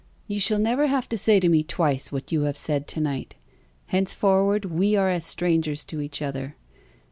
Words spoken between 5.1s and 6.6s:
strangers to each other.